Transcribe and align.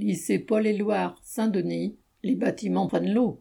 lycée 0.00 0.38
Paul-et-Loire 0.38 1.20
Saint-Denis, 1.22 1.98
les 2.22 2.34
bâtiments 2.34 2.86
prennent 2.86 3.12
l'eau. 3.12 3.40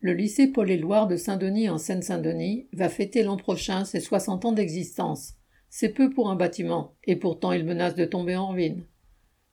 Le 0.00 0.12
lycée 0.12 0.48
Paul-et-Loire 0.48 1.08
de 1.08 1.16
Saint-Denis 1.16 1.70
en 1.70 1.78
Seine-Saint-Denis 1.78 2.68
va 2.72 2.88
fêter 2.88 3.22
l'an 3.22 3.36
prochain 3.36 3.84
ses 3.84 4.00
60 4.00 4.44
ans 4.44 4.52
d'existence. 4.52 5.34
C'est 5.70 5.88
peu 5.88 6.10
pour 6.10 6.30
un 6.30 6.36
bâtiment, 6.36 6.94
et 7.04 7.16
pourtant 7.16 7.52
il 7.52 7.64
menace 7.64 7.94
de 7.94 8.04
tomber 8.04 8.36
en 8.36 8.48
ruine. 8.48 8.84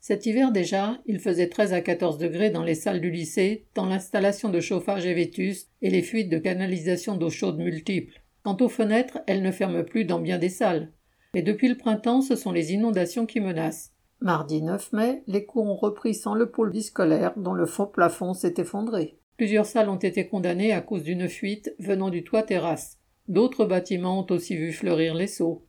Cet 0.02 0.26
hiver 0.26 0.52
déjà, 0.52 1.00
il 1.06 1.20
faisait 1.20 1.50
13 1.50 1.74
à 1.74 1.82
14 1.82 2.18
degrés 2.18 2.52
dans 2.52 2.63
les 2.63 2.75
salles 2.75 3.02
du 3.02 3.09
lycée, 3.09 3.65
tant 3.73 3.86
l'installation 3.86 4.49
de 4.49 4.59
chauffage 4.59 5.05
est 5.05 5.15
vétuste 5.15 5.71
et 5.81 5.89
les 5.89 6.04
fuites 6.04 6.29
de 6.29 6.38
canalisation 6.38 7.15
d'eau 7.15 7.29
chaude 7.29 7.57
multiples. 7.57 8.21
Quant 8.43 8.57
aux 8.59 8.70
fenêtres, 8.70 9.20
elles 9.25 9.41
ne 9.41 9.52
ferment 9.52 9.83
plus 9.83 10.05
dans 10.05 10.20
bien 10.20 10.38
des 10.38 10.49
salles. 10.49 10.91
Mais 11.33 11.41
depuis 11.41 11.70
le 11.70 11.77
printemps, 11.77 12.21
ce 12.21 12.36
sont 12.36 12.52
les 12.52 12.73
inondations 12.73 13.25
qui 13.25 13.39
menacent. 13.39 13.95
Mardi 14.26 14.64
9 14.64 14.92
mai, 14.94 15.21
les 15.28 15.46
cours 15.46 15.68
ont 15.68 15.76
repris 15.76 16.16
sans 16.16 16.34
le 16.34 16.50
pôle 16.50 16.76
scolaire 16.82 17.34
dont 17.38 17.54
le 17.54 17.68
faux 17.68 17.86
plafond 17.86 18.34
s'est 18.34 18.55
effondré. 18.58 19.20
Plusieurs 19.38 19.68
salles 19.68 19.88
ont 19.88 19.98
été 19.98 20.26
condamnées 20.26 20.73
à 20.73 20.82
cause 20.82 21.04
d'une 21.04 21.30
fuite 21.30 21.76
venant 21.77 22.09
du 22.09 22.23
toit 22.23 22.41
terrasse. 22.41 22.98
D'autres 23.27 23.66
bâtiments 23.66 24.22
ont 24.22 24.32
aussi 24.32 24.55
vu 24.55 24.73
fleurir 24.73 25.13
les 25.13 25.27
seaux. 25.27 25.68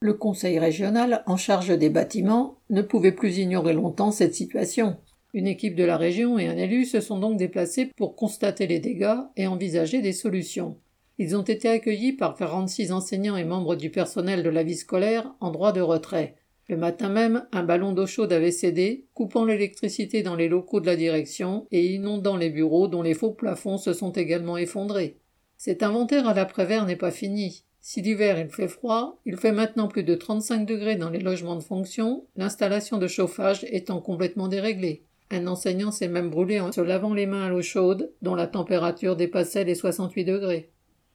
Le 0.00 0.14
conseil 0.14 0.58
régional, 0.58 1.22
en 1.26 1.36
charge 1.36 1.76
des 1.76 1.90
bâtiments, 1.90 2.56
ne 2.70 2.80
pouvait 2.80 3.12
plus 3.12 3.36
ignorer 3.36 3.74
longtemps 3.74 4.10
cette 4.10 4.34
situation. 4.34 4.96
Une 5.34 5.46
équipe 5.46 5.74
de 5.76 5.84
la 5.84 5.98
région 5.98 6.38
et 6.38 6.48
un 6.48 6.56
élu 6.56 6.86
se 6.86 7.02
sont 7.02 7.18
donc 7.18 7.36
déplacés 7.36 7.90
pour 7.98 8.16
constater 8.16 8.66
les 8.66 8.80
dégâts 8.80 9.18
et 9.36 9.46
envisager 9.46 10.00
des 10.00 10.14
solutions. 10.14 10.78
Ils 11.18 11.36
ont 11.36 11.42
été 11.42 11.68
accueillis 11.68 12.14
par 12.14 12.36
46 12.36 12.90
enseignants 12.90 13.36
et 13.36 13.44
membres 13.44 13.76
du 13.76 13.90
personnel 13.90 14.42
de 14.42 14.48
la 14.48 14.62
vie 14.62 14.76
scolaire 14.76 15.34
en 15.40 15.50
droit 15.50 15.72
de 15.72 15.82
retrait. 15.82 16.36
Le 16.72 16.78
matin 16.78 17.10
même, 17.10 17.44
un 17.52 17.64
ballon 17.64 17.92
d'eau 17.92 18.06
chaude 18.06 18.32
avait 18.32 18.50
cédé, 18.50 19.04
coupant 19.12 19.44
l'électricité 19.44 20.22
dans 20.22 20.36
les 20.36 20.48
locaux 20.48 20.80
de 20.80 20.86
la 20.86 20.96
direction 20.96 21.66
et 21.70 21.84
inondant 21.84 22.38
les 22.38 22.48
bureaux 22.48 22.88
dont 22.88 23.02
les 23.02 23.12
faux 23.12 23.32
plafonds 23.32 23.76
se 23.76 23.92
sont 23.92 24.12
également 24.12 24.56
effondrés. 24.56 25.18
Cet 25.58 25.82
inventaire 25.82 26.26
à 26.26 26.32
l'après-vert 26.32 26.86
n'est 26.86 26.96
pas 26.96 27.10
fini. 27.10 27.64
Si 27.82 28.00
l'hiver 28.00 28.38
il 28.38 28.48
fait 28.48 28.68
froid, 28.68 29.20
il 29.26 29.36
fait 29.36 29.52
maintenant 29.52 29.86
plus 29.86 30.02
de 30.02 30.14
35 30.14 30.64
degrés 30.64 30.96
dans 30.96 31.10
les 31.10 31.18
logements 31.18 31.56
de 31.56 31.62
fonction, 31.62 32.24
l'installation 32.36 32.96
de 32.96 33.06
chauffage 33.06 33.66
étant 33.68 34.00
complètement 34.00 34.48
déréglée. 34.48 35.04
Un 35.30 35.48
enseignant 35.48 35.90
s'est 35.90 36.08
même 36.08 36.30
brûlé 36.30 36.58
en 36.58 36.72
se 36.72 36.80
lavant 36.80 37.12
les 37.12 37.26
mains 37.26 37.44
à 37.44 37.48
l'eau 37.50 37.60
chaude, 37.60 38.14
dont 38.22 38.34
la 38.34 38.46
température 38.46 39.14
dépassait 39.14 39.64
les 39.64 39.74
68 39.74 40.24
degrés. 40.24 40.70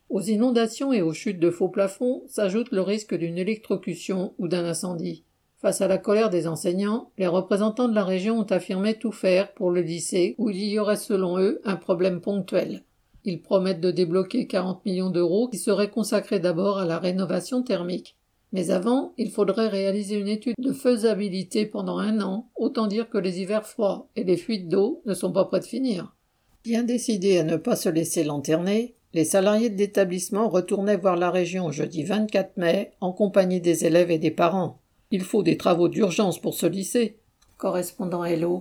Aux 0.10 0.22
inondations 0.22 0.94
et 0.94 1.02
aux 1.02 1.14
chutes 1.14 1.40
de 1.40 1.50
faux 1.50 1.70
plafonds 1.70 2.22
s'ajoute 2.28 2.70
le 2.72 2.82
risque 2.82 3.16
d'une 3.16 3.40
électrocution 3.40 4.36
ou 4.38 4.48
d'un 4.48 4.64
incendie. 4.64 5.24
Face 5.60 5.82
à 5.82 5.88
la 5.88 5.98
colère 5.98 6.30
des 6.30 6.48
enseignants, 6.48 7.10
les 7.18 7.26
représentants 7.26 7.88
de 7.88 7.96
la 7.96 8.04
région 8.04 8.40
ont 8.40 8.44
affirmé 8.44 8.94
tout 8.94 9.12
faire 9.12 9.54
pour 9.56 9.72
le 9.72 9.82
lycée 9.82 10.36
où 10.38 10.52
il 10.52 10.64
y 10.64 10.78
aurait 10.78 10.98
selon 10.98 11.40
eux 11.40 11.62
un 11.66 11.76
problème 11.76 12.22
ponctuel. 12.22 12.84
Ils 13.26 13.42
promettent 13.42 13.82
de 13.82 13.90
débloquer 13.90 14.46
40 14.46 14.86
millions 14.86 15.10
d'euros 15.10 15.50
qui 15.50 15.58
seraient 15.58 15.90
consacrés 15.90 16.40
d'abord 16.40 16.78
à 16.78 16.86
la 16.86 17.00
rénovation 17.00 17.64
thermique. 17.64 18.16
Mais 18.54 18.70
avant, 18.70 19.14
il 19.18 19.32
faudrait 19.32 19.68
réaliser 19.68 20.16
une 20.16 20.28
étude 20.28 20.56
de 20.60 20.72
faisabilité 20.72 21.66
pendant 21.66 21.98
un 21.98 22.22
an, 22.22 22.50
autant 22.56 22.86
dire 22.86 23.10
que 23.10 23.18
les 23.18 23.42
hivers 23.42 23.66
froids 23.66 24.10
et 24.16 24.24
les 24.24 24.38
fuites 24.38 24.70
d'eau 24.70 25.02
ne 25.08 25.16
sont 25.16 25.32
pas 25.32 25.46
près 25.46 25.60
de 25.60 25.66
finir. 25.66 26.16
Bien 26.64 26.84
décidés 26.84 27.40
à 27.40 27.44
ne 27.44 27.58
pas 27.58 27.76
se 27.76 27.90
laisser 27.90 28.24
lanterner, 28.24 28.96
les 29.14 29.26
salariés 29.26 29.72
de 29.72 29.78
l'établissement 29.78 30.50
retournaient 30.50 30.98
voir 30.98 31.16
la 31.16 31.32
région 31.32 31.72
jeudi 31.72 32.04
24 32.04 32.58
mai 32.58 32.92
en 33.02 33.12
compagnie 33.12 33.60
des 33.60 33.86
élèves 33.86 34.12
et 34.12 34.20
des 34.20 34.32
parents. 34.32 34.80
Il 35.10 35.24
faut 35.24 35.44
des 35.44 35.58
travaux 35.58 35.88
d'urgence 35.88 36.40
pour 36.42 36.54
ce 36.54 36.66
lycée. 36.66 37.20
Correspondant 37.58 38.24
Hello. 38.24 38.56